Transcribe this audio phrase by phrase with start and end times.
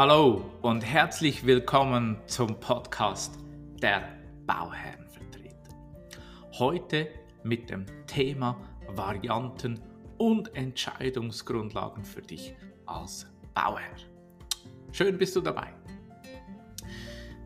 [0.00, 3.38] Hallo und herzlich willkommen zum Podcast
[3.82, 4.08] der
[4.46, 5.74] Bauherrenvertreter.
[6.58, 7.06] Heute
[7.42, 8.56] mit dem Thema
[8.88, 9.78] Varianten
[10.16, 13.96] und Entscheidungsgrundlagen für dich als Bauherr.
[14.90, 15.68] Schön bist du dabei.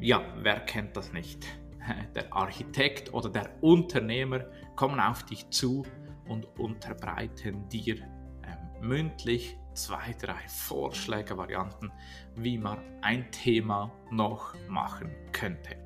[0.00, 1.44] Ja, wer kennt das nicht?
[2.14, 5.84] Der Architekt oder der Unternehmer kommen auf dich zu
[6.26, 11.92] und unterbreiten dir ähm, mündlich zwei, drei Vorschläge, Varianten,
[12.34, 15.76] wie man ein Thema noch machen könnte.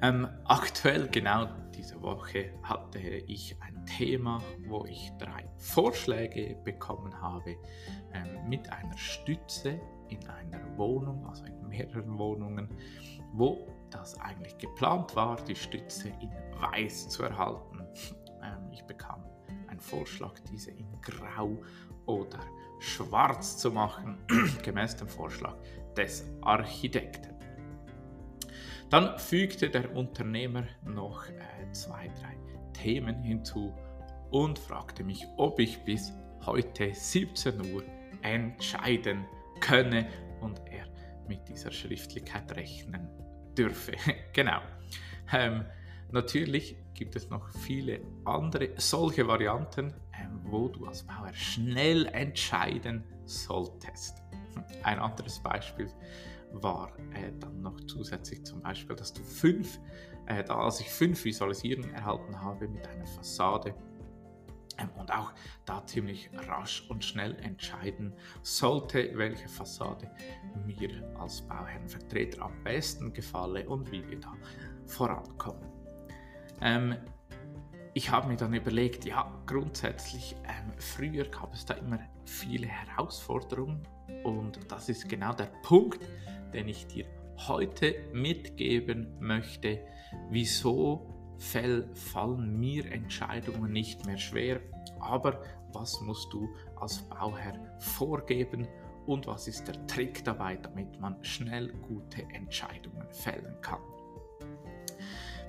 [0.00, 7.56] Ähm, aktuell, genau diese Woche, hatte ich ein Thema, wo ich drei Vorschläge bekommen habe
[8.12, 12.68] ähm, mit einer Stütze in einer Wohnung, also in mehreren Wohnungen,
[13.32, 17.80] wo das eigentlich geplant war, die Stütze in weiß zu erhalten.
[18.42, 19.24] Ähm, ich bekam
[19.72, 21.58] einen Vorschlag, diese in grau
[22.06, 22.40] oder
[22.78, 24.18] schwarz zu machen,
[24.62, 25.56] gemäß dem Vorschlag
[25.96, 27.34] des Architekten.
[28.90, 32.36] Dann fügte der Unternehmer noch äh, zwei, drei
[32.74, 33.74] Themen hinzu
[34.30, 36.12] und fragte mich, ob ich bis
[36.44, 37.82] heute 17 Uhr
[38.20, 39.24] entscheiden
[39.60, 40.08] könne
[40.40, 40.86] und er
[41.26, 43.08] mit dieser Schriftlichkeit rechnen
[43.56, 43.92] dürfe.
[44.34, 44.60] genau.
[45.32, 45.64] Ähm,
[46.12, 53.04] natürlich gibt es noch viele andere solche Varianten, ähm, wo du als Bauer schnell entscheiden
[53.24, 54.22] solltest.
[54.82, 55.88] Ein anderes Beispiel
[56.52, 59.80] war äh, dann noch zusätzlich zum Beispiel, dass du fünf,
[60.26, 63.74] äh, da als ich fünf Visualisierungen erhalten habe mit einer Fassade
[64.78, 65.32] ähm, und auch
[65.64, 70.10] da ziemlich rasch und schnell entscheiden sollte, welche Fassade
[70.66, 74.34] mir als Bauherrenvertreter am besten gefalle und wie wir da
[74.86, 75.81] vorankommen.
[76.62, 76.96] Ähm,
[77.94, 83.86] ich habe mir dann überlegt, ja, grundsätzlich, ähm, früher gab es da immer viele Herausforderungen
[84.24, 86.00] und das ist genau der Punkt,
[86.54, 87.04] den ich dir
[87.48, 89.80] heute mitgeben möchte,
[90.30, 91.08] wieso
[91.38, 94.60] fallen mir Entscheidungen nicht mehr schwer,
[95.00, 98.68] aber was musst du als Bauherr vorgeben
[99.06, 103.80] und was ist der Trick dabei, damit man schnell gute Entscheidungen fällen kann.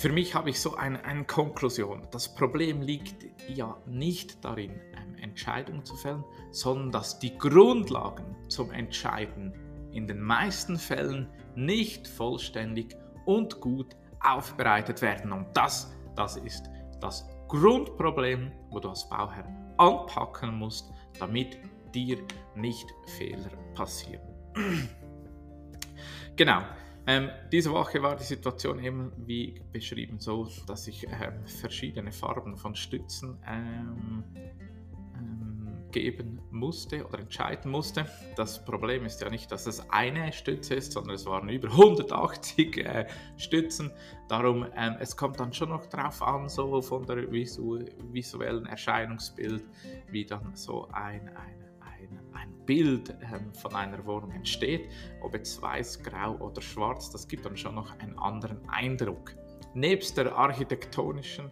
[0.00, 2.08] Für mich habe ich so eine, eine Konklusion.
[2.10, 4.80] Das Problem liegt ja nicht darin,
[5.20, 9.52] Entscheidungen zu fällen, sondern dass die Grundlagen zum Entscheiden
[9.92, 12.96] in den meisten Fällen nicht vollständig
[13.26, 15.32] und gut aufbereitet werden.
[15.32, 16.70] Und das, das ist
[17.02, 19.44] das Grundproblem, wo du als Bauherr
[19.76, 21.58] anpacken musst, damit
[21.94, 22.16] dir
[22.54, 22.86] nicht
[23.18, 24.26] Fehler passieren.
[26.36, 26.62] genau.
[27.06, 32.56] Ähm, diese Woche war die Situation eben wie beschrieben so, dass ich ähm, verschiedene Farben
[32.56, 34.24] von Stützen ähm,
[35.16, 38.06] ähm, geben musste oder entscheiden musste.
[38.36, 42.76] Das Problem ist ja nicht, dass es eine Stütze ist, sondern es waren über 180
[42.76, 43.06] äh,
[43.36, 43.90] Stützen.
[44.28, 47.80] Darum, ähm, es kommt dann schon noch drauf an, so von der visu
[48.12, 49.64] visuellen Erscheinungsbild,
[50.10, 51.69] wie dann so ein, ein ein
[52.66, 54.90] Bild ähm, von einer Wohnung entsteht,
[55.20, 59.34] ob jetzt weiß, grau oder schwarz, das gibt dann schon noch einen anderen Eindruck.
[59.74, 61.50] Nebst der architektonischen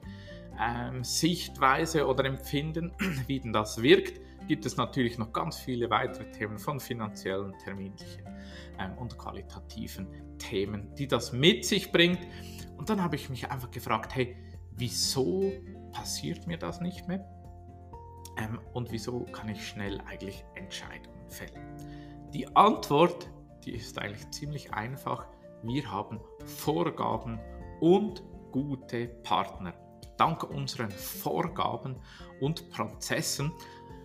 [0.61, 2.93] ähm, Sichtweise oder Empfinden,
[3.27, 8.25] wie denn das wirkt, gibt es natürlich noch ganz viele weitere Themen von finanziellen, terminlichen
[8.79, 10.09] ähm, und qualitativen
[10.39, 12.21] Themen, die das mit sich bringt.
[12.77, 14.37] Und dann habe ich mich einfach gefragt, hey,
[14.73, 15.53] wieso
[15.93, 17.38] passiert mir das nicht mehr?
[18.39, 21.77] Ähm, und wieso kann ich schnell eigentlich Entscheidungen fällen?
[22.33, 23.31] Die Antwort,
[23.65, 25.27] die ist eigentlich ziemlich einfach.
[25.63, 27.41] Wir haben Vorgaben
[27.81, 28.23] und
[28.53, 29.75] gute Partner.
[30.17, 31.97] Dank unseren Vorgaben
[32.41, 33.53] und Prozessen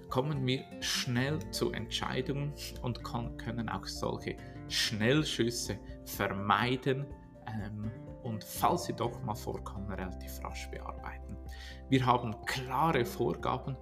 [0.10, 4.38] kommen wir schnell zu Entscheidungen und können auch solche
[4.68, 7.06] Schnellschüsse vermeiden
[7.48, 7.92] ähm,
[8.24, 11.38] und falls sie doch mal vorkommen, relativ rasch bearbeiten.
[11.90, 13.76] Wir haben klare Vorgaben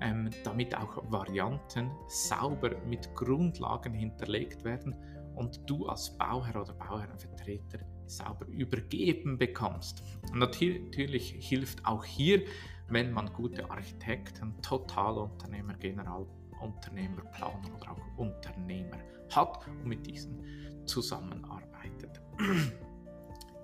[0.00, 4.94] ähm, damit auch Varianten sauber mit Grundlagen hinterlegt werden
[5.34, 10.02] und du als Bauherr oder Bauherrenvertreter sauber übergeben bekommst.
[10.30, 12.42] Und natürlich hilft auch hier,
[12.88, 18.98] wenn man gute Architekten, Totalunternehmer, Generalunternehmer, Planer oder auch Unternehmer
[19.30, 22.20] hat und mit diesen zusammenarbeitet.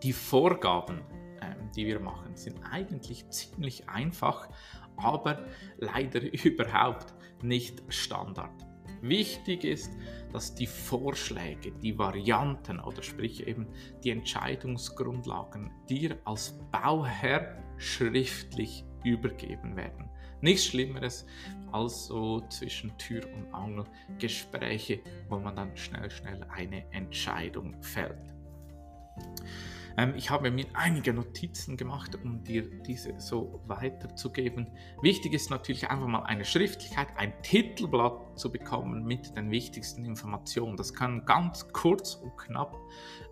[0.02, 1.02] Die Vorgaben,
[1.42, 4.48] ähm, die wir machen, sind eigentlich ziemlich einfach,
[5.02, 5.46] aber
[5.78, 8.52] leider überhaupt nicht Standard.
[9.02, 9.96] Wichtig ist,
[10.32, 13.66] dass die Vorschläge, die Varianten oder sprich eben
[14.04, 20.10] die Entscheidungsgrundlagen dir als Bauherr schriftlich übergeben werden.
[20.42, 21.26] nichts Schlimmeres
[21.72, 23.84] als so zwischen Tür und Angel
[24.18, 28.34] Gespräche, wo man dann schnell, schnell eine Entscheidung fällt.
[29.96, 34.70] Ähm, ich habe mir einige Notizen gemacht, um dir diese so weiterzugeben.
[35.02, 40.76] Wichtig ist natürlich einfach mal eine Schriftlichkeit, ein Titelblatt zu bekommen mit den wichtigsten Informationen.
[40.76, 42.76] Das kann ganz kurz und knapp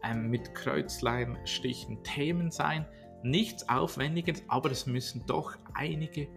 [0.03, 2.87] ähm, mit Kreuzleinstichen Themen sein.
[3.23, 6.29] Nichts Aufwendiges, aber es müssen doch einige